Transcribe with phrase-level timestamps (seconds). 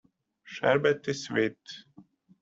[0.45, 1.59] Sherbet is sweet.